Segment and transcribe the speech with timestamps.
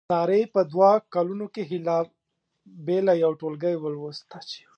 [0.09, 1.97] سارې په دوه کالونو کې هیله
[2.85, 4.27] بیله یو ټولګی ولوست.